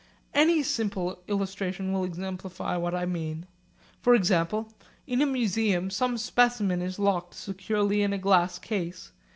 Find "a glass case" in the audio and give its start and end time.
8.11-9.11